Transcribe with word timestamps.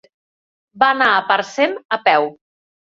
Va 0.85 0.89
anar 0.95 1.11
a 1.19 1.21
Parcent 1.29 1.81
a 2.01 2.05
peu. 2.11 2.29